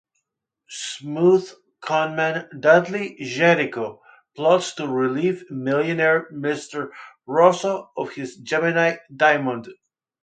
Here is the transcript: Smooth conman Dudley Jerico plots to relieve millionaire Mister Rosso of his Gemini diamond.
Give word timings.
Smooth 0.71 1.47
conman 1.79 2.49
Dudley 2.59 3.17
Jerico 3.21 3.99
plots 4.35 4.73
to 4.73 4.87
relieve 4.87 5.43
millionaire 5.51 6.27
Mister 6.31 6.91
Rosso 7.27 7.91
of 7.95 8.09
his 8.13 8.37
Gemini 8.37 8.95
diamond. 9.15 9.67